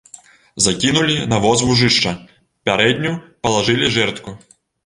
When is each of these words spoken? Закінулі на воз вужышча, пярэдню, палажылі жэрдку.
Закінулі 0.67 1.17
на 1.33 1.39
воз 1.43 1.61
вужышча, 1.71 2.15
пярэдню, 2.71 3.15
палажылі 3.47 3.95
жэрдку. 3.99 4.39